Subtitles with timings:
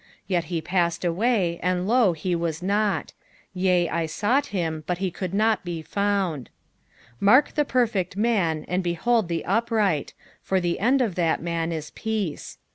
[0.27, 3.13] 36 Yet he passed away, and, lo, he was not;
[3.53, 6.49] yea, I sought him, but he could not be found.
[7.07, 11.71] 37 Mark the perfect man, and behold the upright: for the end of that man
[11.71, 12.57] is peace.